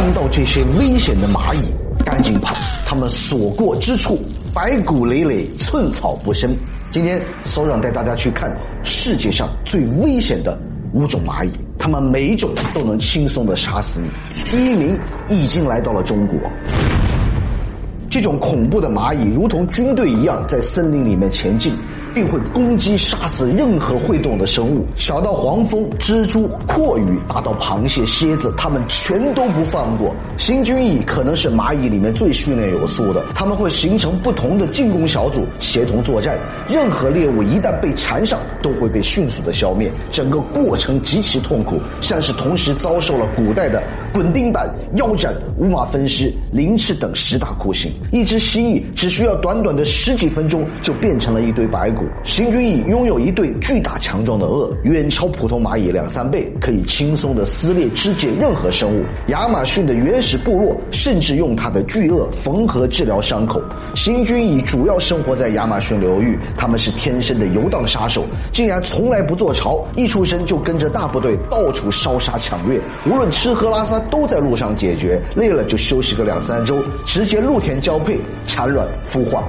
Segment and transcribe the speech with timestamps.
[0.00, 1.60] 看到这些危险的蚂蚁，
[2.06, 2.56] 赶紧跑！
[2.86, 4.18] 它们所过之处，
[4.54, 6.50] 白骨累累，寸草不生。
[6.90, 8.50] 今天，所长带大家去看
[8.82, 10.58] 世界上最危险的
[10.94, 14.08] 五种蚂蚁，它们每一种都能轻松的杀死你。
[14.50, 16.38] 第一名已经来到了中国。
[18.08, 21.74] 这种恐怖的蚂蚁如同军队一样，在森林里面前进。
[22.14, 30.14] 并会攻击杀死任何会动的生物，小到黄蜂、蜘蛛、阔鱼，大到螃蟹、蝎子，它们全都不放过。
[30.36, 36.38] 行军蚁可能是蚂蚁里面最训练有素的，它们会形成不同的进攻小组，协同作战。
[36.68, 39.90] 任何猎物一旦被缠上，都会被迅速的消灭。
[40.10, 43.82] 整个过程极其痛苦，像是同时遭受了古代的
[44.12, 47.92] 滚钉板、腰斩、五马分尸、凌迟等十大酷刑。
[48.12, 51.99] 一只蜥蜴只需要短短的十几分钟，就变成了一堆白骨。
[52.24, 59.04] 行军蚁拥有一对巨大强壮的颚，远超普通蚂蚁两三倍，可以轻松的撕裂肢解任何生物。
[59.28, 63.60] 亚马逊的原始部落甚至用它的巨颚缝合治疗伤口。
[63.94, 79.44] 行军蚁主要生活在亚马逊流域，它们是天生的游荡杀手，竟然从来不做巢，一出生就跟着大部队到处烧杀抢掠，无论吃喝拉撒都在路上解决，累了就休息个两三周，直接露天交配产卵孵化。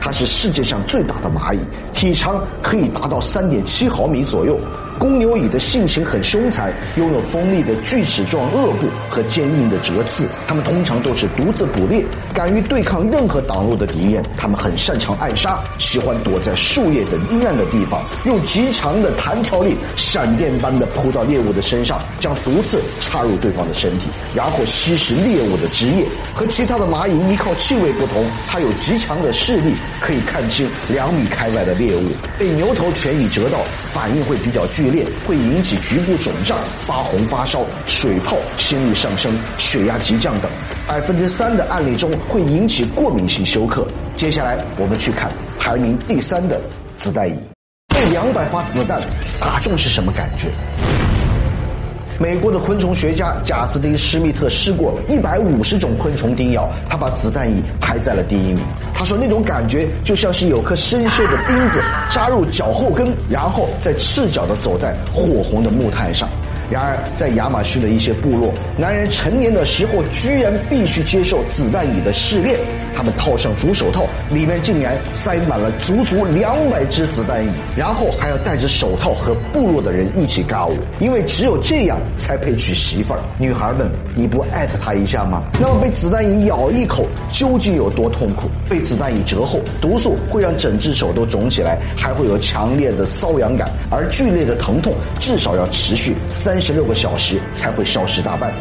[0.00, 1.58] 它是世界上最大的蚂蚁，
[1.92, 4.58] 体长可以达到三点七毫米左右。
[4.98, 10.28] 公牛蚁的性情很凶残，拥有锋利的锯齿状颚部和坚硬的折刺。
[10.46, 12.04] 它们通常都是独自捕猎，
[12.34, 14.22] 敢于对抗任何挡路的敌人。
[14.36, 26.04] 它们很擅长暗杀，喜欢躲在树叶等阴暗的地方，用极强的弹跳力，闪电般的扑到猎物的身上，将毒刺插入对方的身体，然后吸食猎物的汁液。
[26.34, 32.02] 和其他的蚂蚁依靠气味不同，它有极强的视力，可以看清两米开外的猎物。
[32.36, 33.58] 被牛头犬蚁蛰到，
[33.92, 34.87] 反应会比较剧烈。
[34.90, 40.50] 裂会引起局部肿胀、发红、发烧、水泡、心率上升、血压急降等。
[40.86, 43.86] 百分之三的案例中会引起过敏性休克。
[44.16, 46.60] 接下来我们去看排名第三的
[46.98, 47.38] 子弹椅，
[47.88, 49.00] 被两百发子弹
[49.40, 50.48] 打中是什么感觉？
[52.20, 58.58] 美国的昆虫学家贾斯汀·施密特试过一百五十种昆虫叮咬，他把子弹蚁排在了第一名。
[58.92, 61.80] 他说那种感觉就像是有颗生锈的钉子
[62.10, 66.28] 扎入脚后跟，然后再赤脚的走在火红的木炭上。
[66.70, 72.58] 然而，在亚马逊的一些部落，男人成年的时候居然必须接受子弹蚁的试炼。
[72.94, 83.20] 他们套上竹手套，里面竟然塞满了足足两百只子弹蚁，然后还要戴着手套和部落的人一起尬舞，因为只有这样才配娶媳妇儿。
[83.38, 85.44] 女孩们，你不艾特他一下吗？
[85.60, 88.48] 那么被子弹蚁咬一口究竟有多痛苦？
[88.68, 98.52] 被子弹蚁蛰后，毒素会让整只手都肿起来，还会有强烈的瘙痒感，而剧烈的疼痛至少要持续三三十六个小时才会消失大半。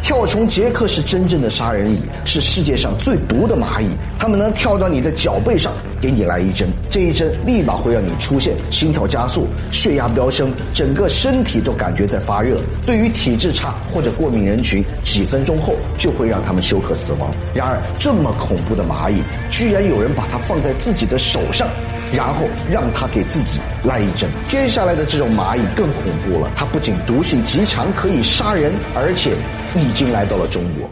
[0.00, 3.88] 跳虫杰克是真正的杀人蚁，是世界上最毒的蚂蚁。
[4.20, 12.56] 它们能跳到你的脚背上，给你来一针，这一针立马会让你出现心跳加速、血压飙升，整个身体都感觉在发热。
[12.86, 17.28] 对于体质差或者过敏人群，几分钟后就会让他们休克死亡。
[17.52, 21.66] 然而，这么恐怖的蚂蚁，居然有人把它放在自己的手上。
[22.12, 24.28] 然后让他给自己来一针。
[24.48, 29.32] 接下来的这种蚂蚁更恐怖了，它不仅毒性极强，可以杀人，而且
[29.76, 30.88] 已经来到了中国。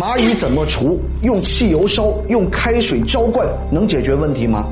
[0.00, 1.00] 蚂蚁怎么除？
[1.22, 4.66] 用汽油烧，用开水浇灌，能解决问题吗？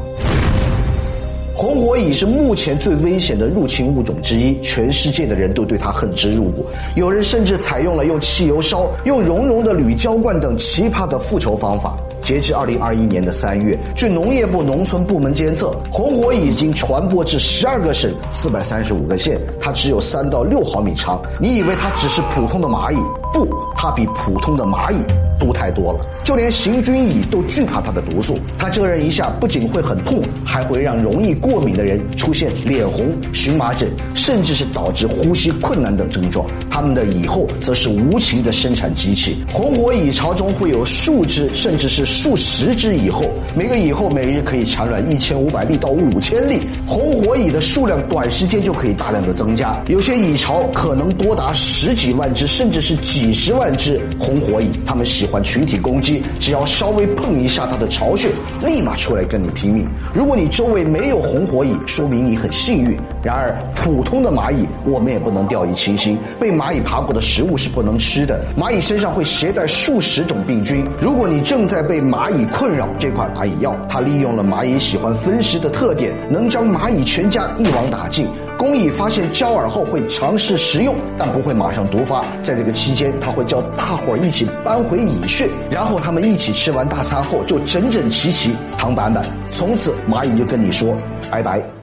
[1.57, 6.67] 红火蚁是目前最危险的入侵物种之一，全世界的人都对它恨之入骨。
[6.97, 11.97] 有人甚至采用了用汽油烧、用熔融的铝浇灌等奇葩的复仇方法。
[12.25, 19.39] 截至二零二一年的三月，据农业部农村部门监测，红火蚁已经传播至十二个省、四百三十五个县。
[19.61, 22.97] 它只有三到六毫米长，你以为它只是普通的蚂蚁？
[23.31, 24.97] 不，它比普通的蚂蚁
[25.39, 26.01] 毒太多了。
[26.25, 28.39] 就连行军蚁都惧怕它的毒素。
[28.57, 36.47] 它蛰人一下不仅会很痛，还会让容易过敏的人出现脸红、荨麻疹，甚至是导致呼吸困难等症状。
[36.71, 39.45] 它们的蚁后则是无情的生产机器。
[39.53, 42.05] 红火蚁巢中会有数只，甚至是。
[42.05, 43.23] 数十只蚁后，
[43.55, 54.71] 每个蚁后每日可以产卵一千五百粒到五千粒，红火蚁的数量短时间就可以大量的增加，有些蚁巢可能多达十几万只，甚至是几十万只红火蚁。
[54.85, 58.29] 它们喜欢群体攻击，只要稍微碰一下它的巢穴，
[58.67, 59.87] 立马出来跟你拼命。
[60.13, 62.99] 如果你周围没有红火蚁，说明你很幸运。
[63.23, 68.45] 然而，普通的蚂蚁我们也不能掉以轻心，被蚂蚁爬过的食物是不能吃的。
[68.57, 78.27] 蚂蚁身上会携带数十种病菌，如果你正在被蚂蚁困扰，这款蚂蚁药它利用了蚂蚁喜欢分食的特点，能将蚂蚁全家一网打尽。
[78.57, 82.25] 工蚁发现焦耳后会尝试食用，但不会马上毒发。
[82.43, 89.25] 在这个期间，他会叫大伙儿一起搬回蚁穴，然后他们一起吃完大餐后就整整齐齐躺板板。
[89.51, 90.95] 从此，蚂蚁就跟你说
[91.31, 91.65] 拜拜。